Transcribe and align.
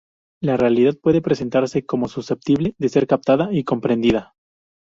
La 0.41 0.57
realidad 0.57 0.97
puede 0.99 1.21
presentarse 1.21 1.85
como 1.85 2.07
susceptible 2.07 2.73
de 2.79 2.89
ser 2.89 3.05
captada 3.05 3.49
y 3.51 3.63
comprendida. 3.63 4.33